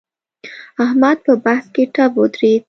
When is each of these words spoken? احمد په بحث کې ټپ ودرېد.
احمد 0.83 1.17
په 1.25 1.33
بحث 1.43 1.65
کې 1.73 1.83
ټپ 1.93 2.11
ودرېد. 2.17 2.59